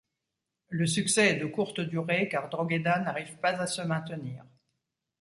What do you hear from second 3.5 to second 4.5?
à se maintenir.